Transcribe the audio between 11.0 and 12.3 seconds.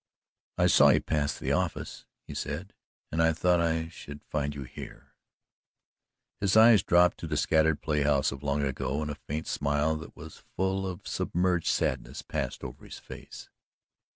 submerged sadness